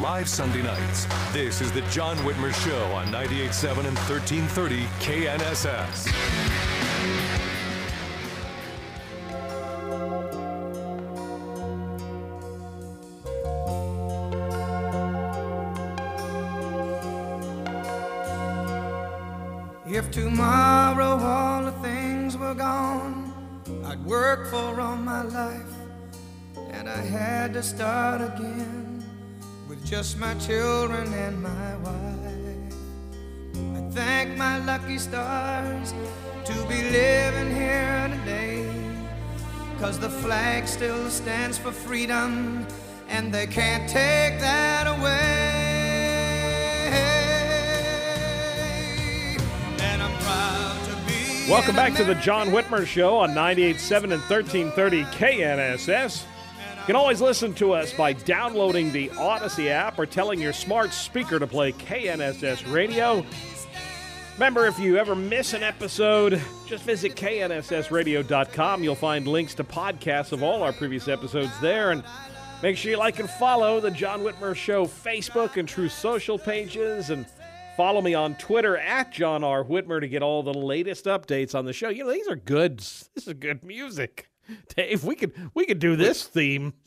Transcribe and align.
live 0.00 0.28
Sunday 0.28 0.62
nights. 0.62 1.06
This 1.30 1.60
is 1.60 1.70
the 1.72 1.82
John 1.82 2.16
Whitmer 2.18 2.54
Show 2.64 2.84
on 2.94 3.08
98.7 3.08 3.86
and 3.86 3.98
1330 4.08 4.84
KNSS. 4.98 6.06
If 19.86 20.10
tomorrow 20.10 21.18
all 21.18 21.64
the 21.64 21.72
things 21.82 22.38
were 22.38 22.54
gone 22.54 23.34
I'd 23.84 24.02
work 24.06 24.46
for 24.48 24.80
all 24.80 24.96
my 24.96 25.22
life 25.22 25.74
and 26.70 26.88
I 26.88 27.02
had 27.02 27.52
to 27.54 27.62
start 27.62 28.22
again 28.22 28.79
just 29.90 30.20
my 30.20 30.34
children 30.34 31.12
and 31.14 31.42
my 31.42 31.76
wife. 31.78 32.74
I 33.74 33.90
thank 33.90 34.36
my 34.36 34.64
lucky 34.64 34.98
stars 34.98 35.92
to 36.44 36.52
be 36.68 36.80
living 36.90 37.52
here 37.52 38.08
today. 38.20 38.70
Cause 39.80 39.98
the 39.98 40.08
flag 40.08 40.68
still 40.68 41.10
stands 41.10 41.58
for 41.58 41.72
freedom 41.72 42.64
and 43.08 43.34
they 43.34 43.48
can't 43.48 43.90
take 43.90 44.38
that 44.38 44.86
away. 44.86 45.56
And 49.80 50.00
I'm 50.00 50.16
proud 50.20 50.84
to 50.84 50.94
be. 51.04 51.50
Welcome 51.50 51.74
back 51.74 51.96
to 51.96 52.04
the 52.04 52.14
John 52.14 52.50
Whitmer 52.50 52.86
Show 52.86 53.16
on 53.16 53.30
98.7 53.30 54.04
and 54.04 54.22
1330 54.22 55.02
KNSS. 55.02 56.26
You 56.80 56.86
can 56.86 56.96
always 56.96 57.20
listen 57.20 57.54
to 57.54 57.72
us 57.72 57.92
by 57.92 58.14
downloading 58.14 58.90
the 58.90 59.10
Audacy 59.10 59.68
app 59.68 59.98
or 59.98 60.06
telling 60.06 60.40
your 60.40 60.52
smart 60.52 60.92
speaker 60.92 61.38
to 61.38 61.46
play 61.46 61.72
KNSS 61.72 62.72
Radio. 62.72 63.24
Remember, 64.34 64.66
if 64.66 64.78
you 64.78 64.96
ever 64.96 65.14
miss 65.14 65.52
an 65.52 65.62
episode, 65.62 66.40
just 66.66 66.84
visit 66.84 67.14
knssradio.com. 67.14 68.82
You'll 68.82 68.94
find 68.94 69.28
links 69.28 69.54
to 69.56 69.64
podcasts 69.64 70.32
of 70.32 70.42
all 70.42 70.62
our 70.62 70.72
previous 70.72 71.06
episodes 71.06 71.52
there. 71.60 71.90
And 71.90 72.02
make 72.62 72.78
sure 72.78 72.90
you 72.90 72.96
like 72.96 73.20
and 73.20 73.28
follow 73.28 73.78
the 73.80 73.90
John 73.90 74.22
Whitmer 74.22 74.56
Show 74.56 74.86
Facebook 74.86 75.58
and 75.58 75.68
Truth 75.68 75.92
Social 75.92 76.38
pages. 76.38 77.10
And 77.10 77.26
follow 77.76 78.00
me 78.00 78.14
on 78.14 78.34
Twitter 78.36 78.78
at 78.78 79.12
John 79.12 79.44
R. 79.44 79.62
Whitmer 79.62 80.00
to 80.00 80.08
get 80.08 80.22
all 80.22 80.42
the 80.42 80.54
latest 80.54 81.04
updates 81.04 81.54
on 81.54 81.66
the 81.66 81.74
show. 81.74 81.90
You 81.90 82.04
know, 82.04 82.12
these 82.12 82.26
are 82.28 82.36
good. 82.36 82.78
This 82.78 83.10
is 83.26 83.34
good 83.34 83.62
music. 83.62 84.29
Dave, 84.76 85.04
we 85.04 85.14
could 85.14 85.32
we 85.54 85.66
could 85.66 85.78
do 85.78 85.96
this 85.96 86.24
theme. 86.24 86.74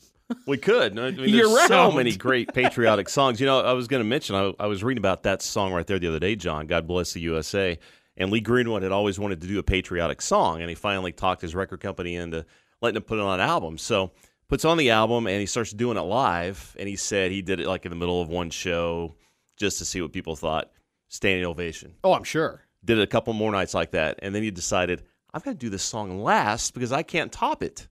We 0.46 0.56
could. 0.56 0.98
I 0.98 1.10
mean, 1.10 1.28
Year 1.28 1.46
there's 1.46 1.68
so 1.68 1.92
many 1.92 2.16
great 2.16 2.54
patriotic 2.54 3.10
songs. 3.10 3.40
You 3.40 3.46
know, 3.46 3.60
I 3.60 3.74
was 3.74 3.88
going 3.88 4.02
to 4.02 4.08
mention, 4.08 4.34
I, 4.34 4.54
I 4.58 4.66
was 4.68 4.82
reading 4.82 5.00
about 5.00 5.24
that 5.24 5.42
song 5.42 5.70
right 5.74 5.86
there 5.86 5.98
the 5.98 6.08
other 6.08 6.18
day, 6.18 6.34
John, 6.34 6.66
God 6.66 6.86
Bless 6.86 7.12
the 7.12 7.20
USA. 7.20 7.78
And 8.16 8.30
Lee 8.30 8.40
Greenwood 8.40 8.82
had 8.82 8.90
always 8.90 9.18
wanted 9.18 9.42
to 9.42 9.46
do 9.46 9.58
a 9.58 9.62
patriotic 9.62 10.22
song, 10.22 10.62
and 10.62 10.70
he 10.70 10.74
finally 10.74 11.12
talked 11.12 11.42
his 11.42 11.54
record 11.54 11.80
company 11.80 12.16
into 12.16 12.46
letting 12.80 12.96
him 12.96 13.02
put 13.02 13.18
it 13.18 13.22
on 13.22 13.38
an 13.38 13.46
album. 13.46 13.76
So 13.76 14.12
puts 14.48 14.64
on 14.64 14.78
the 14.78 14.90
album, 14.90 15.26
and 15.26 15.40
he 15.40 15.46
starts 15.46 15.72
doing 15.72 15.98
it 15.98 16.02
live. 16.02 16.74
And 16.78 16.88
he 16.88 16.96
said 16.96 17.30
he 17.30 17.42
did 17.42 17.60
it 17.60 17.66
like 17.66 17.84
in 17.84 17.90
the 17.90 17.96
middle 17.96 18.22
of 18.22 18.28
one 18.28 18.48
show 18.48 19.16
just 19.56 19.78
to 19.78 19.84
see 19.84 20.00
what 20.00 20.12
people 20.12 20.36
thought. 20.36 20.70
Standing 21.08 21.44
ovation. 21.44 21.94
Oh, 22.02 22.14
I'm 22.14 22.24
sure. 22.24 22.62
Did 22.84 22.98
it 22.98 23.02
a 23.02 23.06
couple 23.06 23.34
more 23.34 23.52
nights 23.52 23.74
like 23.74 23.90
that, 23.92 24.18
and 24.22 24.34
then 24.34 24.42
he 24.42 24.50
decided, 24.50 25.02
I've 25.34 25.44
got 25.44 25.50
to 25.50 25.56
do 25.56 25.68
this 25.68 25.82
song 25.82 26.22
last 26.22 26.72
because 26.72 26.92
I 26.92 27.02
can't 27.02 27.30
top 27.32 27.62
it. 27.62 27.88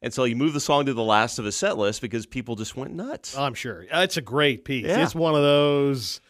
And 0.00 0.14
so 0.14 0.22
you 0.24 0.36
move 0.36 0.52
the 0.52 0.60
song 0.60 0.86
to 0.86 0.94
the 0.94 1.02
last 1.02 1.40
of 1.40 1.44
his 1.44 1.56
set 1.56 1.76
list 1.76 2.00
because 2.00 2.24
people 2.24 2.54
just 2.54 2.76
went 2.76 2.94
nuts. 2.94 3.36
I'm 3.36 3.54
sure. 3.54 3.84
Uh, 3.92 4.00
it's 4.02 4.16
a 4.16 4.20
great 4.22 4.64
piece. 4.64 4.86
Yeah. 4.86 5.02
It's 5.02 5.14
one 5.14 5.34
of 5.34 5.42
those 5.42 6.20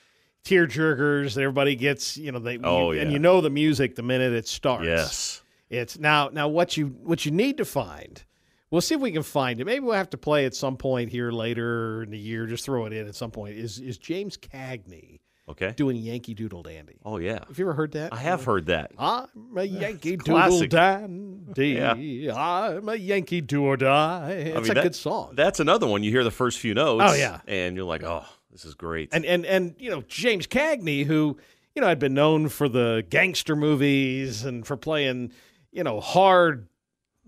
tear 0.43 0.67
jerkers. 0.67 1.35
that 1.35 1.43
Everybody 1.43 1.77
gets, 1.77 2.17
you 2.17 2.33
know, 2.33 2.39
they 2.39 2.59
Oh, 2.65 2.93
you- 2.93 3.01
and 3.03 3.13
you 3.13 3.19
know 3.19 3.43
the 3.43 3.51
music 3.51 3.95
the 3.95 4.03
minute 4.03 4.33
it 4.33 4.49
starts. 4.49 4.87
yes. 4.87 5.43
It's 5.71 5.99
now 5.99 6.31
now 6.33 6.49
what 6.49 6.79
you 6.79 6.87
what 7.03 7.27
you 7.27 7.31
need 7.31 7.59
to 7.59 7.67
find. 7.67 8.25
We'll 8.71 8.81
see 8.81 8.95
if 8.95 9.03
we 9.03 9.13
can 9.13 9.23
find 9.23 9.61
it. 9.61 9.67
Maybe 9.67 9.81
we'll 9.81 9.95
have 9.97 10.09
to 10.11 10.19
play 10.19 10.47
at 10.47 10.55
some 10.55 10.79
point 10.79 11.11
here 11.11 11.31
later 11.31 12.03
in 12.05 12.11
the 12.11 12.19
year. 12.19 12.47
Just 12.47 12.65
throw 12.65 12.87
it 12.87 12.95
in 12.95 13.07
at 13.07 13.15
some 13.15 13.31
point. 13.31 13.55
Is 13.59 13.79
is 13.79 13.99
James 13.99 14.39
Cagney 14.39 15.21
Okay. 15.49 15.73
doing 15.77 15.97
Yankee 15.97 16.35
Doodle 16.35 16.63
Dandy? 16.63 16.97
Oh 17.05 17.17
yeah, 17.19 17.39
Have 17.49 17.59
you 17.59 17.65
ever 17.65 17.75
heard 17.75 17.93
that? 17.93 18.13
I 18.13 18.17
have 18.17 18.45
heard 18.45 18.67
that. 18.67 18.93
I'm 18.99 19.29
a 19.57 19.65
Yankee 19.65 20.17
Doodle. 20.25 20.67
Dandy. 20.67 22.31
I'm 22.31 22.89
a 22.89 22.95
Yankee 22.95 23.41
do 23.41 23.65
or 23.65 23.77
die. 23.77 24.31
It's 24.33 24.57
I 24.57 24.61
mean, 24.61 24.71
a 24.71 24.75
that- 24.75 24.83
good 24.83 24.95
song. 24.95 25.33
That's 25.35 25.61
another 25.61 25.87
one. 25.87 26.03
You 26.03 26.11
hear 26.11 26.25
the 26.25 26.31
first 26.31 26.59
few 26.59 26.75
notes. 26.75 27.05
Oh, 27.07 27.15
yeah. 27.15 27.41
and 27.47 27.77
you're 27.77 27.85
like, 27.87 28.03
oh, 28.03 28.25
this 28.53 28.65
is 28.65 28.75
great. 28.75 29.09
and 29.13 29.25
and 29.25 29.45
and 29.47 29.75
you 29.79 29.91
know 29.91 30.03
James 30.09 30.47
Cagney, 30.47 31.05
who 31.05 31.37
you 31.75 31.81
know 31.83 31.89
had 31.89 31.99
been 31.99 32.15
known 32.15 32.49
for 32.49 32.69
the 32.69 33.05
gangster 33.09 33.55
movies 33.57 34.45
and 34.45 34.67
for 34.67 34.77
playing 34.77 35.33
you 35.73 35.85
know 35.85 36.01
hard 36.01 36.67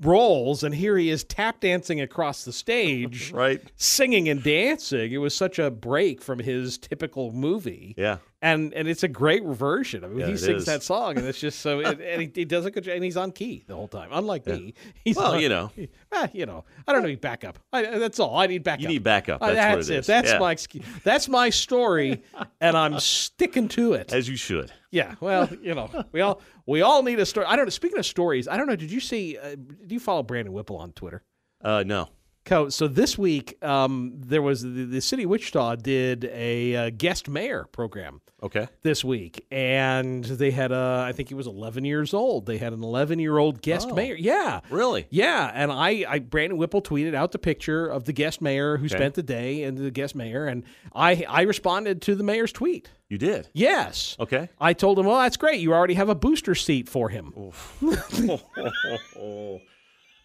roles, 0.03 0.63
and 0.65 0.75
here 0.75 0.97
he 0.97 1.11
is 1.11 1.25
tap 1.25 1.61
dancing 1.61 2.01
across 2.01 2.45
the 2.45 2.53
stage, 2.53 3.33
right? 3.35 3.61
singing 3.77 4.29
and 4.29 4.43
dancing. 4.43 5.13
It 5.13 5.19
was 5.19 5.35
such 5.35 5.59
a 5.59 5.71
break 5.71 6.23
from 6.23 6.39
his 6.39 6.79
typical 6.79 7.33
movie. 7.33 7.95
Yeah. 7.99 8.19
And 8.43 8.73
and 8.73 8.89
it's 8.89 9.03
a 9.03 9.09
great 9.09 9.45
version. 9.45 10.03
I 10.03 10.09
mean, 10.09 10.21
Yeah, 10.21 10.27
he 10.29 10.37
sings 10.39 10.61
is. 10.63 10.65
that 10.65 10.83
song, 10.83 11.19
and 11.19 11.27
it's 11.27 11.39
just 11.39 11.59
so. 11.61 11.81
It, 11.81 12.01
and 12.01 12.23
he, 12.23 12.31
he 12.35 12.45
does 12.47 12.65
a 12.65 12.71
good 12.71 12.85
job, 12.85 12.95
and 12.95 13.05
he's 13.05 13.19
on 13.19 13.33
key 13.33 13.65
the 13.67 13.75
whole 13.75 13.87
time. 13.89 14.09
Unlike 14.13 14.47
me, 14.47 14.73
he's 15.05 15.17
Well, 15.17 15.35
on- 15.35 15.41
you 15.41 15.51
know. 15.51 15.71
eh, 16.13 16.27
you 16.33 16.47
know, 16.47 16.65
I 16.89 16.95
don't 16.95 17.03
need 17.05 17.21
backup. 17.21 17.59
I, 17.71 17.99
that's 17.99 18.19
all. 18.19 18.39
I 18.39 18.47
need 18.47 18.63
backup. 18.63 18.81
You 18.81 18.89
need 18.89 19.03
backup. 19.03 19.43
Uh, 19.43 19.53
That's, 19.53 19.89
that's 19.89 19.89
what 19.91 19.97
it. 19.99 20.07
That's 20.07 20.31
Yeah. 20.33 20.39
my. 20.39 20.57
That's 21.05 21.29
my 21.29 21.51
story, 21.51 22.23
and 22.63 22.79
I'm 22.79 22.99
sticking 22.99 23.69
to 23.69 23.93
it. 23.93 24.11
As 24.11 24.27
you 24.27 24.37
should. 24.37 24.73
Yeah. 24.91 25.15
Well, 25.21 25.49
you 25.63 25.75
know, 25.75 25.89
we 26.13 26.21
all 26.21 26.41
we 26.67 26.83
all 26.83 27.03
need 27.03 27.19
a 27.21 27.27
story. 27.27 27.47
I 27.47 27.57
don't 27.57 27.67
know. 27.67 27.71
Speaking 27.71 27.99
of 27.99 28.07
stories, 28.07 28.49
I 28.49 28.57
don't 28.57 28.67
know. 28.67 28.77
Did 28.77 28.91
you 28.91 29.01
see? 29.01 29.39
Uh, 29.39 29.55
do 29.55 29.95
you 29.95 30.01
follow 30.01 30.23
Brandon 30.23 30.53
Whipple 30.53 30.77
on 30.77 30.93
Twitter? 30.93 31.23
Uh, 31.63 31.83
no. 31.87 32.09
So 32.49 32.89
this 32.89 33.17
week, 33.17 33.63
um, 33.63 34.13
there 34.17 34.43
was 34.43 34.63
the, 34.63 34.85
the 34.85 35.01
city 35.01 35.23
of 35.23 35.31
Wichita 35.31 35.77
did 35.77 36.25
a 36.25 36.75
uh, 36.75 36.91
guest 36.91 37.29
mayor 37.29 37.69
program 37.71 38.23
Okay. 38.43 38.67
this 38.83 39.05
week, 39.05 39.47
and 39.53 40.25
they 40.25 40.51
had 40.51 40.73
a. 40.73 41.05
I 41.07 41.13
think 41.13 41.29
he 41.29 41.35
was 41.37 41.47
11 41.47 41.85
years 41.85 42.13
old. 42.13 42.47
They 42.47 42.59
had 42.59 42.73
an 42.73 42.83
11 42.83 43.21
year 43.21 43.39
old 43.39 43.63
guest 43.63 43.89
Oh. 43.93 43.95
mayor. 43.95 44.17
Yeah. 44.17 44.61
Really? 44.69 45.07
Yeah, 45.11 45.49
and 45.55 45.71
I, 45.71 46.05
I 46.09 46.19
Brandon 46.19 46.59
Whipple 46.59 46.83
tweeted 46.83 47.15
out 47.15 47.31
the 47.31 47.39
picture 47.39 47.87
of 47.87 48.05
the 48.07 48.13
guest 48.13 48.41
mayor 48.41 48.79
who 48.79 48.87
Okay. 48.87 48.97
spent 48.97 49.15
the 49.15 49.23
day 49.23 49.63
and 49.63 49.79
the 49.79 49.91
guest 49.93 50.17
mayor, 50.17 50.47
and 50.47 50.65
I 50.93 51.25
I 51.29 51.43
responded 51.43 52.03
to 52.03 52.17
the 52.17 52.25
mayor's 52.25 52.51
tweet. 52.51 52.89
You 53.09 53.19
did. 53.19 53.49
Yes. 53.53 54.17
Okay. 54.19 54.49
I 54.61 54.73
told 54.73 54.99
him, 54.99 55.07
well, 55.07 55.19
that's 55.21 55.37
great. 55.37 55.61
You 55.61 55.73
already 55.73 55.95
have 55.95 56.09
a 56.09 56.15
booster 56.17 56.57
seat 56.57 56.89
for 56.89 57.11
him. 57.11 57.33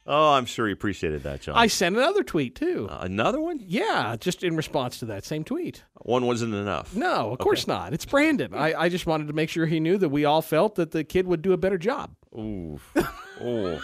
oh, 0.06 0.34
I'm 0.34 0.46
sure 0.46 0.68
he 0.68 0.74
appreciated 0.74 1.24
that, 1.24 1.42
John. 1.42 1.56
I 1.56 1.68
sent 1.68 1.96
another 1.96 2.24
tweet 2.24 2.56
too. 2.56 2.88
Uh, 2.90 3.00
another 3.02 3.40
one? 3.40 3.60
yeah, 3.66 4.16
just 4.20 4.44
in 4.44 4.56
response 4.56 5.00
to 5.00 5.06
that 5.06 5.26
same 5.26 5.44
tweet. 5.44 5.84
One 6.02 6.26
wasn't 6.26 6.54
enough. 6.54 6.96
No, 6.96 7.32
of 7.32 7.40
course 7.40 7.68
not. 7.68 7.94
It's 7.94 8.06
Brandon. 8.06 8.54
I, 8.54 8.74
I 8.74 8.90
just 8.90 9.06
wanted 9.06 9.28
to 9.28 9.34
make 9.34 9.50
sure 9.50 9.66
he 9.66 9.80
knew 9.80 9.98
that 9.98 10.10
we 10.10 10.26
all 10.26 10.42
felt 10.42 10.76
that 10.76 10.92
the 10.92 11.04
kid 11.04 11.28
would 11.28 11.42
do 11.42 11.54
a 11.54 11.58
better 11.58 11.78
job. 11.78 12.16
Ooh. 12.36 12.80
oh. 13.42 13.82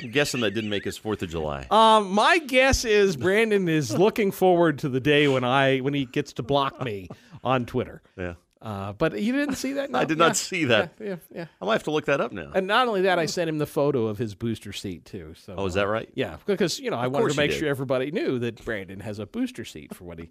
I'm 0.00 0.10
guessing 0.10 0.40
that 0.42 0.52
didn't 0.52 0.70
make 0.70 0.84
his 0.84 0.96
Fourth 0.96 1.22
of 1.22 1.30
July. 1.30 1.66
Um, 1.70 2.10
my 2.12 2.38
guess 2.38 2.84
is 2.84 3.16
Brandon 3.16 3.68
is 3.68 3.96
looking 3.96 4.30
forward 4.30 4.78
to 4.80 4.88
the 4.88 5.00
day 5.00 5.26
when 5.28 5.44
I 5.44 5.78
when 5.78 5.94
he 5.94 6.04
gets 6.04 6.32
to 6.34 6.42
block 6.42 6.82
me 6.82 7.08
on 7.42 7.66
Twitter. 7.66 8.02
yeah. 8.16 8.34
Uh, 8.62 8.92
but 8.92 9.20
you 9.20 9.32
didn't 9.32 9.56
see 9.56 9.72
that? 9.72 9.90
No? 9.92 9.98
I 9.98 10.04
did 10.04 10.18
not 10.18 10.36
see 10.36 10.66
that. 10.66 10.92
Yeah, 11.00 11.06
yeah, 11.08 11.16
yeah. 11.34 11.46
I 11.60 11.64
might 11.64 11.72
have 11.72 11.82
to 11.84 11.90
look 11.90 12.04
that 12.06 12.20
up 12.20 12.30
now. 12.30 12.52
And 12.54 12.68
not 12.68 12.86
only 12.86 13.02
that, 13.02 13.18
I 13.18 13.26
sent 13.26 13.48
him 13.48 13.58
the 13.58 13.66
photo 13.66 14.06
of 14.06 14.18
his 14.18 14.36
booster 14.36 14.72
seat 14.72 15.04
too. 15.04 15.34
So, 15.36 15.56
Oh, 15.58 15.66
is 15.66 15.74
that 15.74 15.88
right? 15.88 16.08
Yeah, 16.14 16.36
because 16.46 16.78
you 16.78 16.88
know 16.90 16.96
I 16.96 17.08
wanted 17.08 17.30
to 17.32 17.36
make 17.36 17.50
sure 17.50 17.68
everybody 17.68 18.12
knew 18.12 18.38
that 18.38 18.64
Brandon 18.64 19.00
has 19.00 19.18
a 19.18 19.26
booster 19.26 19.64
seat 19.64 19.94
for 19.94 20.04
when 20.04 20.18
he 20.18 20.30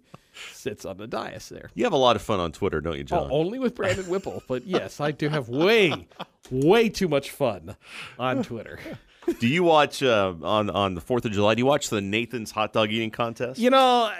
sits 0.52 0.86
on 0.86 0.96
the 0.96 1.06
dais 1.06 1.50
there. 1.50 1.68
You 1.74 1.84
have 1.84 1.92
a 1.92 1.98
lot 1.98 2.16
of 2.16 2.22
fun 2.22 2.40
on 2.40 2.52
Twitter, 2.52 2.80
don't 2.80 2.96
you, 2.96 3.02
Oh, 3.02 3.04
John? 3.22 3.28
only 3.30 3.58
with 3.58 3.74
Brandon 3.74 4.06
Whipple, 4.08 4.42
but 4.48 4.66
yes, 4.66 4.98
I 4.98 5.10
do 5.10 5.28
have 5.28 5.50
way, 5.50 6.08
way 6.50 6.88
too 6.88 7.08
much 7.08 7.30
fun 7.30 7.76
on 8.18 8.42
Twitter. 8.42 8.78
Do 9.38 9.46
you 9.46 9.62
watch 9.62 10.02
uh, 10.02 10.34
on 10.42 10.68
on 10.68 10.94
the 10.96 11.00
Fourth 11.00 11.24
of 11.24 11.30
July? 11.30 11.54
Do 11.54 11.60
you 11.60 11.66
watch 11.66 11.90
the 11.90 12.00
Nathan's 12.00 12.50
hot 12.50 12.72
dog 12.72 12.90
eating 12.90 13.12
contest? 13.12 13.60
You 13.60 13.70
know, 13.70 14.10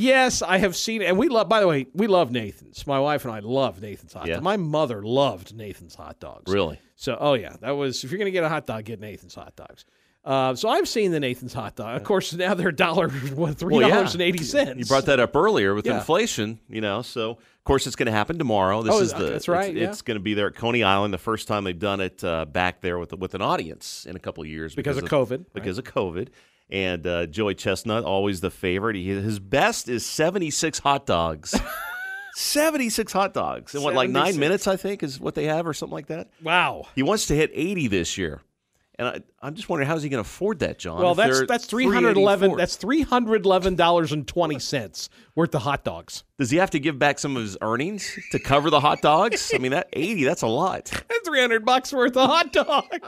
yes, 0.00 0.42
I 0.42 0.58
have 0.58 0.74
seen, 0.76 1.02
it. 1.02 1.06
and 1.06 1.18
we 1.18 1.28
love. 1.28 1.48
By 1.48 1.60
the 1.60 1.66
way, 1.68 1.86
we 1.94 2.06
love 2.06 2.30
Nathan's. 2.30 2.86
My 2.86 2.98
wife 2.98 3.24
and 3.24 3.32
I 3.34 3.40
love 3.40 3.80
Nathan's 3.80 4.12
hot 4.12 4.26
Yeah. 4.26 4.34
dog. 4.34 4.42
My 4.42 4.56
mother 4.56 5.02
loved 5.02 5.54
Nathan's 5.56 5.94
hot 5.94 6.18
dogs. 6.20 6.52
Really? 6.52 6.80
So, 6.96 7.16
oh 7.20 7.34
yeah, 7.34 7.56
that 7.60 7.72
was 7.72 8.02
if 8.04 8.10
you're 8.10 8.18
gonna 8.18 8.30
get 8.30 8.44
a 8.44 8.48
hot 8.48 8.66
dog, 8.66 8.84
get 8.84 9.00
Nathan's 9.00 9.34
hot 9.34 9.56
dogs. 9.56 9.84
Uh, 10.22 10.54
so 10.54 10.68
I've 10.68 10.86
seen 10.86 11.12
the 11.12 11.20
Nathan's 11.20 11.54
hot 11.54 11.76
dog. 11.76 11.96
Of 11.96 12.04
course, 12.04 12.34
now 12.34 12.52
they're 12.52 12.72
dollar 12.72 13.08
what 13.08 13.56
three 13.56 13.76
Well, 13.76 13.88
dollars 13.88 14.14
yeah. 14.14 14.26
eighty 14.26 14.44
cents. 14.44 14.78
You 14.78 14.84
brought 14.84 15.06
that 15.06 15.18
up 15.18 15.34
earlier 15.34 15.74
with 15.74 15.86
Yeah. 15.86 15.96
inflation, 15.96 16.58
you 16.68 16.82
know. 16.82 17.00
So 17.00 17.30
of 17.30 17.64
course 17.64 17.86
it's 17.86 17.96
going 17.96 18.04
to 18.06 18.12
happen 18.12 18.36
tomorrow. 18.36 18.82
This 18.82 18.94
Oh, 18.94 19.00
is 19.00 19.14
the 19.14 19.24
that's 19.24 19.48
right, 19.48 19.70
It's, 19.70 19.78
yeah. 19.80 19.88
it's 19.88 20.02
going 20.02 20.16
to 20.16 20.22
be 20.22 20.34
there 20.34 20.48
at 20.48 20.56
Coney 20.56 20.82
Island, 20.82 21.14
the 21.14 21.18
first 21.18 21.48
time 21.48 21.64
they've 21.64 21.78
done 21.78 22.00
it 22.02 22.22
uh, 22.22 22.44
back 22.44 22.82
there 22.82 22.98
with 22.98 23.14
with 23.14 23.34
an 23.34 23.40
audience 23.40 24.04
in 24.06 24.14
a 24.14 24.18
couple 24.18 24.42
of 24.42 24.48
years 24.50 24.74
Because 24.74 24.98
of 24.98 25.04
COVID, 25.04 25.46
Because 25.54 25.78
of 25.78 25.84
COVID, 25.84 26.28
And 26.70 27.06
uh, 27.06 27.26
Joey 27.26 27.54
Chestnut, 27.54 28.04
always 28.04 28.40
the 28.40 28.50
favorite. 28.50 28.96
He, 28.96 29.08
his 29.08 29.38
best 29.38 29.88
is 29.88 30.06
76 30.06 30.78
hot 30.78 31.06
dogs. 31.06 31.58
76 32.34 33.12
hot 33.12 33.34
dogs. 33.34 33.74
In 33.74 33.82
what, 33.82 33.94
like 33.94 34.10
nine 34.10 34.38
minutes, 34.38 34.66
I 34.66 34.76
think, 34.76 35.02
is 35.02 35.18
what 35.18 35.34
they 35.34 35.44
have, 35.44 35.66
or 35.66 35.74
something 35.74 35.94
like 35.94 36.06
that? 36.06 36.30
Wow. 36.42 36.86
He 36.94 37.02
wants 37.02 37.26
to 37.26 37.34
hit 37.34 37.50
80 37.52 37.88
this 37.88 38.16
year. 38.16 38.40
And 39.00 39.08
I, 39.08 39.20
I'm 39.40 39.54
just 39.54 39.70
wondering, 39.70 39.88
how's 39.88 40.02
he 40.02 40.10
going 40.10 40.22
to 40.22 40.28
afford 40.28 40.58
that, 40.58 40.78
John? 40.78 41.00
Well, 41.02 41.14
that's 41.14 41.46
that's 41.46 41.64
three 41.64 41.86
hundred 41.86 42.18
eleven. 42.18 42.54
That's 42.54 42.76
three 42.76 43.00
hundred 43.00 43.46
eleven 43.46 43.74
dollars 43.74 44.12
and 44.12 44.28
twenty 44.28 44.58
cents 44.58 45.08
worth 45.34 45.54
of 45.54 45.62
hot 45.62 45.84
dogs. 45.84 46.22
Does 46.38 46.50
he 46.50 46.58
have 46.58 46.68
to 46.72 46.78
give 46.78 46.98
back 46.98 47.18
some 47.18 47.34
of 47.34 47.42
his 47.42 47.56
earnings 47.62 48.18
to 48.32 48.38
cover 48.38 48.68
the 48.68 48.78
hot 48.78 49.00
dogs? 49.00 49.52
I 49.54 49.58
mean, 49.58 49.70
that 49.70 49.88
80, 49.94 50.24
that's 50.24 50.42
a 50.42 50.46
lot. 50.48 50.88
Three 51.24 51.40
hundred 51.40 51.64
bucks 51.64 51.94
worth 51.94 52.14
of 52.14 52.28
hot 52.28 52.52
dogs. 52.52 52.98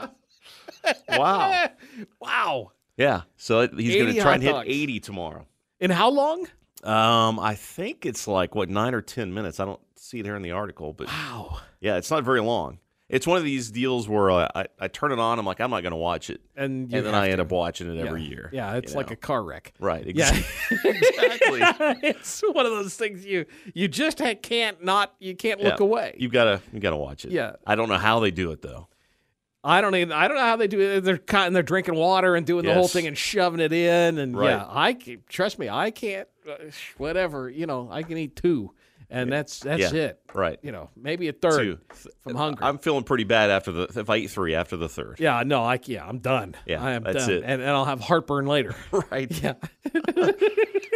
Wow. 1.09 1.69
wow. 2.19 2.71
Yeah. 2.97 3.21
So 3.37 3.67
he's 3.67 3.95
going 3.95 4.13
to 4.13 4.21
try 4.21 4.33
and 4.35 4.43
hit 4.43 4.51
dogs. 4.51 4.67
80 4.69 4.99
tomorrow. 4.99 5.47
In 5.79 5.91
how 5.91 6.09
long? 6.09 6.47
Um, 6.83 7.39
I 7.39 7.55
think 7.55 8.05
it's 8.05 8.27
like 8.27 8.55
what 8.55 8.69
nine 8.69 8.93
or 8.93 9.01
ten 9.01 9.33
minutes. 9.33 9.59
I 9.59 9.65
don't 9.65 9.79
see 9.95 10.19
it 10.19 10.25
here 10.25 10.35
in 10.35 10.41
the 10.41 10.51
article, 10.51 10.93
but 10.93 11.07
Wow. 11.07 11.59
yeah, 11.79 11.95
it's 11.97 12.11
not 12.11 12.23
very 12.23 12.41
long. 12.41 12.79
It's 13.09 13.27
one 13.27 13.37
of 13.37 13.43
these 13.43 13.69
deals 13.69 14.07
where 14.09 14.31
uh, 14.31 14.47
I, 14.55 14.65
I 14.79 14.87
turn 14.87 15.11
it 15.11 15.19
on. 15.19 15.37
I'm 15.37 15.45
like, 15.45 15.61
I'm 15.61 15.69
not 15.69 15.81
going 15.83 15.91
to 15.91 15.97
watch 15.97 16.29
it, 16.29 16.41
And, 16.55 16.91
and 16.93 17.05
then 17.05 17.13
I 17.13 17.29
end 17.29 17.39
up 17.41 17.51
watching 17.51 17.93
it 17.95 18.03
every 18.03 18.23
year. 18.23 18.49
Yeah, 18.51 18.75
it's 18.75 18.95
like 18.95 19.09
know? 19.09 19.13
a 19.13 19.17
car 19.17 19.43
wreck. 19.43 19.73
right. 19.79 20.05
Yeah. 20.15 20.29
Exactly. 20.83 21.61
exactly. 21.61 21.97
it's 22.09 22.41
one 22.51 22.65
of 22.65 22.71
those 22.71 22.95
things 22.95 23.25
you 23.25 23.45
you 23.73 23.87
just 23.87 24.21
can't 24.41 24.83
not 24.83 25.13
you 25.19 25.35
can't 25.35 25.61
look 25.61 25.79
Yeah. 25.79 25.85
away. 25.85 26.15
You've 26.17 26.31
got 26.31 26.45
to 26.45 26.61
you 26.73 26.79
got 26.79 26.89
to 26.91 26.97
watch 26.97 27.23
it. 27.25 27.31
Yeah. 27.31 27.53
I 27.67 27.75
don't 27.75 27.87
know 27.89 27.97
how 27.97 28.19
they 28.19 28.31
do 28.31 28.51
it 28.51 28.61
though. 28.61 28.87
I 29.63 29.79
don't 29.81 29.95
even 29.95 30.11
I 30.11 30.27
don't 30.27 30.35
know 30.37 30.43
how 30.43 30.55
they 30.57 30.67
do 30.67 30.79
it. 30.81 31.01
They're 31.01 31.17
kind 31.17 31.55
they're 31.55 31.63
drinking 31.63 31.95
water 31.95 32.35
and 32.35 32.45
doing 32.45 32.65
the 32.65 32.73
whole 32.73 32.87
thing 32.89 33.07
and 33.07 33.17
shoving 33.17 33.59
it 33.61 33.71
in 33.71 34.17
and 34.17 34.37
Right. 34.37 34.49
yeah, 34.49 34.65
I 34.67 34.93
trust 35.29 35.57
me, 35.57 35.69
I 35.69 35.91
can't 35.91 36.27
uh, 36.49 36.55
whatever, 36.97 37.49
you 37.49 37.65
know, 37.65 37.87
I 37.91 38.03
can 38.03 38.17
eat 38.17 38.35
two 38.35 38.71
and 39.09 39.31
that's 39.31 39.59
that's 39.59 39.93
Yeah. 39.93 39.93
it. 39.93 40.19
Right. 40.33 40.59
You 40.61 40.71
know, 40.71 40.89
maybe 40.95 41.27
a 41.27 41.33
third 41.33 41.59
Two. 41.59 41.79
from 42.21 42.35
hunger. 42.35 42.63
I'm 42.63 42.77
feeling 42.79 43.03
pretty 43.03 43.23
bad 43.23 43.49
after 43.49 43.71
the 43.71 43.83
if 43.95 44.09
I 44.09 44.17
eat 44.17 44.31
three 44.31 44.55
after 44.55 44.77
the 44.77 44.89
third. 44.89 45.19
yeah, 45.19 45.43
no, 45.45 45.63
I 45.63 45.79
yeah, 45.85 46.05
I'm 46.07 46.19
done. 46.19 46.55
Yeah, 46.65 46.83
I 46.83 46.91
am 46.91 47.03
that's 47.03 47.27
done. 47.27 47.35
it. 47.35 47.43
And, 47.45 47.61
and 47.61 47.69
I'll 47.71 47.85
have 47.85 47.99
heartburn 47.99 48.45
later. 48.47 48.75
Right. 49.11 49.29
yeah. 49.43 49.53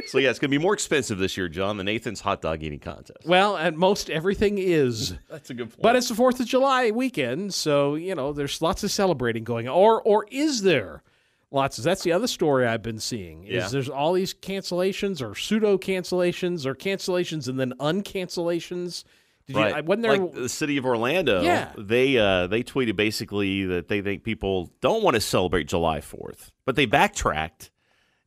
So 0.08 0.20
yeah, 0.20 0.30
it's 0.30 0.40
going 0.40 0.50
to 0.50 0.58
be 0.58 0.64
more 0.64 0.74
expensive 0.74 1.18
this 1.18 1.36
year, 1.36 1.50
John, 1.50 1.76
the 1.76 1.84
Nathan's 1.84 2.22
hot 2.22 2.42
dog 2.42 2.64
eating 2.64 2.80
contest. 2.80 3.26
Well, 3.26 3.58
and 3.58 3.78
most 3.78 4.10
everything 4.10 4.58
is. 4.58 5.14
That's 5.30 5.50
a 5.50 5.54
good 5.54 5.70
point. 5.70 5.82
But 5.82 5.98
it's 5.98 6.08
the 6.08 6.16
Fourth 6.16 6.40
of 6.40 6.46
July 6.46 6.92
weekend, 6.92 7.54
so 7.54 7.96
you 7.96 8.16
know 8.16 8.32
there's 8.32 8.62
lots 8.62 8.86
of 8.86 8.92
celebrating 8.92 9.44
going 9.44 9.68
on. 9.68 9.76
Or 9.76 10.02
or 10.02 10.26
is 10.32 10.62
there 10.62 11.04
lots 11.52 11.78
of? 11.78 11.84
That's 11.84 12.04
the 12.04 12.12
other 12.12 12.28
story 12.28 12.66
I've 12.68 12.82
been 12.84 13.00
seeing. 13.00 13.44
Is 13.44 13.54
Yeah. 13.54 13.68
there's 13.70 13.90
all 13.90 14.14
these 14.14 14.34
cancellations 14.34 15.22
or 15.22 15.36
pseudo 15.36 15.78
cancellations 15.78 16.66
or 16.66 16.76
cancellations 16.76 17.48
and 17.48 17.60
then 17.60 17.74
uncancellations. 17.80 19.04
Did 19.48 19.56
Right. 19.56 19.70
you? 19.70 19.76
I- 19.78 19.82
Wasn't 19.82 20.04
there? 20.04 20.18
like 20.18 20.34
the 20.34 20.50
city 20.50 20.76
of 20.78 20.86
Orlando, 20.86 21.42
Yeah. 21.42 21.72
they 21.78 22.18
uh, 22.18 22.48
they 22.48 22.64
tweeted 22.64 22.96
basically 22.98 23.66
that 23.66 23.88
they 23.88 24.02
think 24.02 24.24
people 24.24 24.72
don't 24.82 25.04
want 25.04 25.16
to 25.16 25.22
celebrate 25.22 25.68
July 25.68 26.00
4th, 26.02 26.52
but 26.66 26.76
they 26.76 26.86
backtracked, 26.86 27.72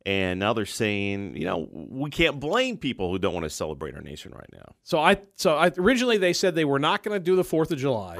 and 0.03 0.39
now 0.39 0.53
they're 0.53 0.65
saying, 0.65 1.35
you 1.37 1.45
know, 1.45 1.69
we 1.71 2.09
can't 2.09 2.39
blame 2.39 2.75
people 2.77 3.11
who 3.11 3.19
don't 3.19 3.35
want 3.35 3.43
to 3.43 3.51
celebrate 3.51 3.93
our 3.93 4.01
nation 4.01 4.31
right 4.35 4.49
now. 4.51 4.73
so 4.81 4.97
I 4.99 5.17
so 5.35 5.55
I, 5.55 5.71
originally 5.77 6.17
they 6.17 6.33
said 6.33 6.55
they 6.55 6.65
were 6.65 6.79
not 6.79 7.03
going 7.03 7.13
to 7.19 7.23
do 7.23 7.35
the 7.35 7.43
Fourth 7.43 7.71
of 7.71 7.77
July 7.77 8.17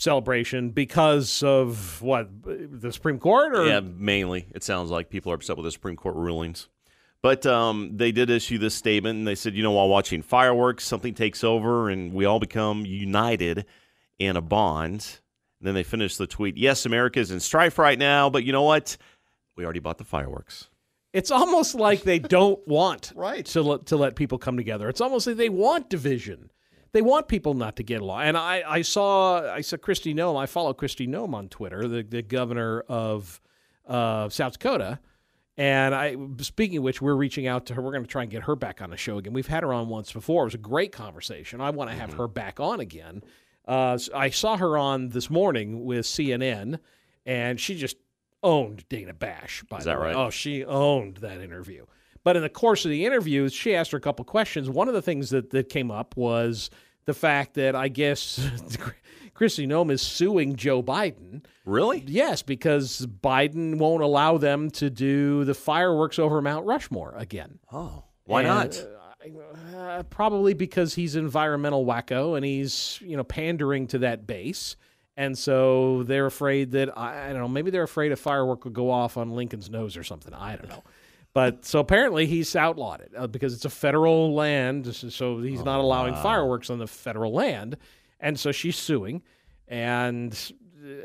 celebration 0.00 0.70
because 0.70 1.42
of 1.42 2.00
what 2.02 2.28
the 2.42 2.92
Supreme 2.92 3.18
Court 3.18 3.54
or 3.56 3.66
Yeah, 3.66 3.80
mainly 3.80 4.46
it 4.54 4.62
sounds 4.62 4.90
like 4.90 5.10
people 5.10 5.32
are 5.32 5.34
upset 5.36 5.56
with 5.56 5.64
the 5.64 5.72
Supreme 5.72 5.96
Court 5.96 6.14
rulings. 6.16 6.68
But 7.20 7.44
um, 7.46 7.96
they 7.96 8.12
did 8.12 8.30
issue 8.30 8.58
this 8.58 8.76
statement, 8.76 9.18
and 9.18 9.26
they 9.26 9.34
said, 9.34 9.54
you 9.54 9.62
know, 9.64 9.72
while 9.72 9.88
watching 9.88 10.22
fireworks, 10.22 10.84
something 10.84 11.14
takes 11.14 11.42
over, 11.42 11.90
and 11.90 12.12
we 12.14 12.24
all 12.24 12.38
become 12.38 12.86
united 12.86 13.66
in 14.20 14.36
a 14.36 14.40
bond. 14.40 15.18
And 15.60 15.66
then 15.66 15.74
they 15.74 15.82
finished 15.82 16.18
the 16.18 16.28
tweet. 16.28 16.56
Yes, 16.56 16.86
America 16.86 17.18
is 17.18 17.32
in 17.32 17.40
strife 17.40 17.76
right 17.76 17.98
now, 17.98 18.30
but 18.30 18.44
you 18.44 18.52
know 18.52 18.62
what? 18.62 18.96
We 19.56 19.64
already 19.64 19.80
bought 19.80 19.98
the 19.98 20.04
fireworks. 20.04 20.68
It's 21.12 21.32
almost 21.32 21.74
like 21.74 22.02
they 22.02 22.20
don't 22.20 22.60
want 22.68 23.12
Right. 23.16 23.44
to 23.46 23.62
let, 23.62 23.86
to 23.86 23.96
let 23.96 24.14
people 24.14 24.38
come 24.38 24.56
together. 24.56 24.88
It's 24.88 25.00
almost 25.00 25.26
like 25.26 25.36
they 25.36 25.48
want 25.48 25.90
division. 25.90 26.52
They 26.92 27.02
want 27.02 27.28
people 27.28 27.54
not 27.54 27.76
to 27.76 27.82
get 27.82 28.00
along. 28.00 28.22
And 28.22 28.36
I, 28.36 28.62
I 28.66 28.82
saw 28.82 29.40
I 29.52 29.60
saw 29.60 29.76
Kristi 29.76 30.14
Noem. 30.14 30.38
I 30.40 30.46
follow 30.46 30.72
Kristi 30.72 31.08
Noem 31.08 31.34
on 31.34 31.48
Twitter, 31.48 31.86
the, 31.86 32.02
the 32.02 32.22
governor 32.22 32.80
of 32.88 33.40
uh, 33.86 34.28
South 34.28 34.54
Dakota. 34.54 34.98
And 35.56 35.92
I, 35.94 36.16
speaking 36.40 36.78
of 36.78 36.84
which, 36.84 37.02
we're 37.02 37.16
reaching 37.16 37.48
out 37.48 37.66
to 37.66 37.74
her. 37.74 37.82
We're 37.82 37.90
going 37.90 38.04
to 38.04 38.08
try 38.08 38.22
and 38.22 38.30
get 38.30 38.44
her 38.44 38.54
back 38.54 38.80
on 38.80 38.90
the 38.90 38.96
show 38.96 39.18
again. 39.18 39.32
We've 39.32 39.46
had 39.48 39.64
her 39.64 39.72
on 39.74 39.88
once 39.88 40.12
before. 40.12 40.42
It 40.42 40.46
was 40.46 40.54
a 40.54 40.58
great 40.58 40.92
conversation. 40.92 41.60
I 41.60 41.70
want 41.70 41.90
to 41.90 41.96
have 41.96 42.12
her 42.14 42.28
back 42.28 42.60
on 42.60 42.78
again. 42.78 43.22
Uh, 43.66 43.98
I 44.14 44.30
saw 44.30 44.56
her 44.56 44.78
on 44.78 45.08
this 45.08 45.28
morning 45.28 45.84
with 45.84 46.06
CNN, 46.06 46.78
and 47.26 47.58
she 47.58 47.76
just 47.76 47.96
owned 48.42 48.88
Dana 48.88 49.12
Bash. 49.12 49.64
By 49.68 49.78
Is 49.78 49.84
the 49.84 49.90
that 49.90 50.00
way. 50.00 50.06
right? 50.06 50.16
Oh, 50.16 50.30
she 50.30 50.64
owned 50.64 51.18
that 51.18 51.40
interview. 51.40 51.86
But 52.28 52.36
in 52.36 52.42
the 52.42 52.50
course 52.50 52.84
of 52.84 52.90
the 52.90 53.06
interview, 53.06 53.48
she 53.48 53.74
asked 53.74 53.90
her 53.92 53.96
a 53.96 54.02
couple 54.02 54.22
questions. 54.22 54.68
One 54.68 54.86
of 54.86 54.92
the 54.92 55.00
things 55.00 55.30
that, 55.30 55.48
that 55.48 55.70
came 55.70 55.90
up 55.90 56.14
was 56.14 56.68
the 57.06 57.14
fact 57.14 57.54
that 57.54 57.74
I 57.74 57.88
guess 57.88 58.38
Kristi 59.34 59.66
Noem 59.66 59.90
is 59.90 60.02
suing 60.02 60.54
Joe 60.54 60.82
Biden. 60.82 61.42
Really? 61.64 62.04
Yes, 62.06 62.42
because 62.42 63.06
Biden 63.06 63.78
won't 63.78 64.02
allow 64.02 64.36
them 64.36 64.68
to 64.72 64.90
do 64.90 65.46
the 65.46 65.54
fireworks 65.54 66.18
over 66.18 66.42
Mount 66.42 66.66
Rushmore 66.66 67.14
again. 67.16 67.60
Oh, 67.72 68.04
why 68.24 68.42
And, 68.42 68.48
not? 68.48 68.86
Uh, 69.74 70.02
probably 70.10 70.52
because 70.52 70.92
he's 70.92 71.16
environmental 71.16 71.86
wacko 71.86 72.36
and 72.36 72.44
he's 72.44 72.98
you 73.00 73.16
know 73.16 73.24
pandering 73.24 73.86
to 73.86 74.00
that 74.00 74.26
base, 74.26 74.76
and 75.16 75.38
so 75.38 76.02
they're 76.02 76.26
afraid 76.26 76.72
that 76.72 76.90
I, 76.94 77.30
I 77.30 77.32
don't 77.32 77.40
know. 77.40 77.48
Maybe 77.48 77.70
they're 77.70 77.84
afraid 77.84 78.12
a 78.12 78.16
firework 78.16 78.64
will 78.64 78.72
go 78.72 78.90
off 78.90 79.16
on 79.16 79.30
Lincoln's 79.30 79.70
nose 79.70 79.96
or 79.96 80.04
something. 80.04 80.34
I 80.34 80.56
don't 80.56 80.68
know. 80.68 80.84
But 81.38 81.64
so 81.64 81.78
apparently 81.78 82.26
he's 82.26 82.56
outlawed 82.56 83.00
it 83.00 83.12
uh, 83.16 83.28
because 83.28 83.54
it's 83.54 83.64
a 83.64 83.70
federal 83.70 84.34
land, 84.34 84.92
so 84.92 85.38
he's 85.40 85.62
not 85.62 85.78
allowing 85.78 86.14
fireworks 86.14 86.68
on 86.68 86.80
the 86.80 86.88
federal 86.88 87.32
land, 87.32 87.76
and 88.18 88.36
so 88.40 88.50
she's 88.50 88.74
suing, 88.76 89.22
and 89.68 90.32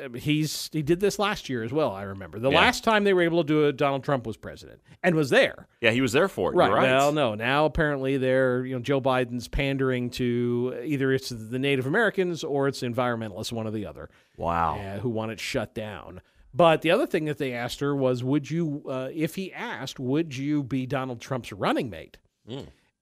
uh, 0.04 0.10
he's 0.18 0.72
he 0.74 0.82
did 0.82 1.00
this 1.00 1.20
last 1.20 1.50
year 1.50 1.62
as 1.62 1.72
well. 1.72 1.92
I 1.92 2.02
remember 2.04 2.40
the 2.40 2.50
Yeah. 2.50 2.58
last 2.58 2.84
time 2.84 3.04
they 3.04 3.14
were 3.14 3.22
able 3.22 3.44
to 3.44 3.48
do 3.48 3.66
it, 3.66 3.78
Donald 3.78 4.04
Trump 4.04 4.26
was 4.26 4.36
president 4.36 4.82
and 5.04 5.14
was 5.14 5.30
there. 5.30 5.68
Yeah, 5.82 5.92
he 5.92 6.02
was 6.02 6.14
there 6.14 6.28
for 6.28 6.52
it. 6.52 6.56
Right. 6.56 6.72
Right. 6.72 6.82
Well, 6.84 7.12
no. 7.12 7.36
Now 7.36 7.66
apparently 7.66 8.18
they're 8.18 8.66
you 8.66 8.74
know 8.76 8.82
Joe 8.82 9.02
Biden's 9.02 9.48
pandering 9.48 10.10
to 10.12 10.80
either 10.84 11.12
it's 11.12 11.30
the 11.30 11.60
Native 11.60 11.86
Americans 11.86 12.44
or 12.44 12.68
it's 12.68 12.82
environmentalists, 12.82 13.52
one 13.52 13.68
or 13.68 13.72
the 13.72 13.86
other, 13.86 14.10
Wow. 14.38 14.80
uh, 14.80 14.98
who 15.00 15.10
want 15.10 15.32
it 15.32 15.40
shut 15.40 15.76
down. 15.76 16.22
But 16.54 16.82
the 16.84 16.92
other 16.92 17.08
thing 17.08 17.26
that 17.26 17.38
they 17.40 17.54
asked 17.54 17.80
her 17.80 17.96
was, 17.96 18.24
would 18.24 18.50
you, 18.52 18.84
uh, 18.88 19.10
if 19.14 19.36
he 19.36 19.52
asked, 19.54 20.00
would 20.00 20.38
you 20.38 20.62
be 20.64 20.86
Donald 20.86 21.20
Trump's 21.20 21.52
running 21.52 21.90
mate? 21.90 22.18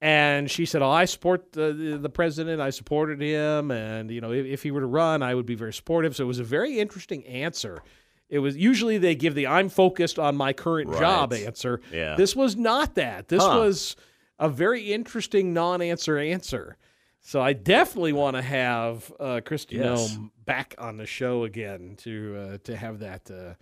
And 0.03 0.50
she 0.50 0.65
said, 0.65 0.81
"Oh, 0.81 0.89
I 0.89 1.05
support 1.05 1.51
the, 1.51 2.00
the 2.01 2.10
president. 2.10 2.60
I 2.60 2.72
supported 2.72 3.22
him, 3.22 3.70
and 3.70 4.10
you 4.10 4.20
know, 4.20 4.31
if, 4.31 4.46
if 4.48 4.63
he 4.63 4.72
were 4.72 4.79
to 4.79 4.88
run, 4.88 5.22
I 5.22 5.36
would 5.36 5.46
be 5.46 5.53
very 5.53 5.74
supportive." 5.74 6.15
So 6.15 6.24
it 6.24 6.27
was 6.27 6.39
a 6.39 6.43
very 6.43 6.79
interesting 6.79 7.24
answer. 7.27 7.84
It 8.27 8.39
was 8.39 8.58
usually 8.58 8.98
they 8.98 9.13
give 9.13 9.36
the 9.36 9.46
"I'm 9.46 9.70
focused 9.70 10.17
on 10.17 10.36
my 10.36 10.53
current 10.53 10.91
job" 10.98 11.34
answer. 11.34 11.81
Yeah. 11.93 12.15
This 12.15 12.36
was 12.36 12.55
not 12.55 12.96
that. 12.96 13.27
This 13.27 13.43
Huh. 13.43 13.60
was 13.60 13.96
a 14.39 14.50
very 14.50 14.91
interesting 14.91 15.53
non-answer 15.53 16.17
answer. 16.17 16.77
So 17.21 17.39
I 17.39 17.53
definitely 17.53 18.13
want 18.13 18.35
to 18.35 18.41
have 18.41 19.11
uh, 19.19 19.41
Kristi 19.45 19.73
Yes. 19.73 20.17
Noem 20.17 20.31
back 20.45 20.75
on 20.77 20.97
the 20.97 21.05
show 21.05 21.43
again 21.43 21.95
to 21.99 22.35
uh, 22.37 22.57
to 22.63 22.75
have 22.75 22.99
that 22.99 23.29
uh, 23.29 23.53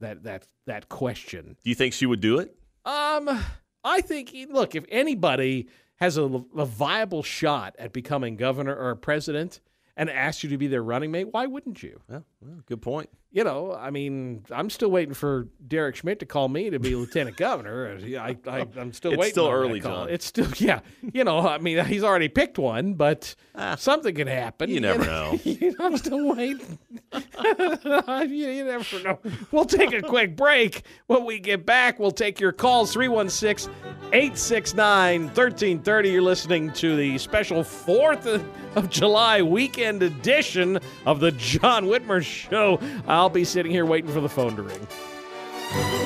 that 0.00 0.22
that 0.24 0.46
that 0.66 0.88
question. 0.88 1.56
Do 1.62 1.70
you 1.70 1.74
think 1.76 1.92
she 1.92 2.06
would 2.06 2.20
do 2.20 2.38
it? 2.38 2.56
Um, 2.84 3.44
I 3.84 4.00
think 4.00 4.34
look 4.50 4.74
if 4.74 4.84
anybody 4.88 5.68
has 5.96 6.16
a, 6.16 6.24
a 6.56 6.64
viable 6.64 7.22
shot 7.22 7.74
at 7.78 7.92
becoming 7.92 8.36
governor 8.36 8.74
or 8.74 8.94
president 8.94 9.60
and 9.96 10.10
asked 10.10 10.42
you 10.42 10.50
to 10.50 10.58
be 10.58 10.66
their 10.66 10.82
running 10.82 11.10
mate, 11.10 11.28
why 11.32 11.46
wouldn't 11.46 11.82
you? 11.82 12.00
Yeah, 12.10 12.20
well, 12.40 12.60
good 12.66 12.82
point. 12.82 13.08
You 13.32 13.44
know, 13.44 13.74
I 13.74 13.90
mean, 13.90 14.44
I'm 14.50 14.70
still 14.70 14.90
waiting 14.90 15.12
for 15.12 15.48
Derek 15.66 15.96
Schmidt 15.96 16.20
to 16.20 16.26
call 16.26 16.48
me 16.48 16.70
to 16.70 16.78
be 16.78 16.94
lieutenant 16.96 17.36
governor. 17.36 17.98
I, 18.18 18.36
I, 18.46 18.66
I'm 18.78 18.92
still 18.92 19.12
It's 19.12 19.18
waiting. 19.18 19.20
It's 19.20 19.30
still 19.30 19.50
early. 19.50 19.80
John. 19.80 20.08
It's 20.08 20.24
still, 20.24 20.48
yeah. 20.56 20.80
You 21.12 21.24
know, 21.24 21.46
I 21.46 21.58
mean, 21.58 21.84
he's 21.84 22.02
already 22.04 22.28
picked 22.28 22.58
one, 22.58 22.94
but 22.94 23.34
something 23.76 24.14
could 24.14 24.28
happen. 24.28 24.70
Ah. 24.70 24.72
You 24.72 24.80
never 24.80 25.04
know. 25.04 25.38
I'm 25.80 25.96
still 25.98 26.34
waiting. 26.34 26.78
you, 27.44 28.48
you 28.48 28.64
never 28.64 29.02
know. 29.02 29.18
We'll 29.50 29.64
take 29.64 29.92
a 29.92 30.02
quick 30.02 30.36
break. 30.36 30.82
When 31.06 31.24
we 31.24 31.38
get 31.38 31.64
back, 31.64 31.98
we'll 31.98 32.10
take 32.10 32.40
your 32.40 32.52
calls 32.52 32.92
316 32.92 33.72
869 34.12 35.22
1330. 35.22 36.10
You're 36.10 36.22
listening 36.22 36.72
to 36.72 36.96
the 36.96 37.18
special 37.18 37.62
4th 37.62 38.44
of 38.76 38.90
July 38.90 39.42
weekend 39.42 40.02
edition 40.02 40.78
of 41.04 41.20
the 41.20 41.32
John 41.32 41.86
Whitmer 41.86 42.22
Show. 42.22 42.80
I'll 43.06 43.30
be 43.30 43.44
sitting 43.44 43.72
here 43.72 43.86
waiting 43.86 44.10
for 44.10 44.20
the 44.20 44.28
phone 44.28 44.56
to 44.56 44.62
ring. 44.62 46.05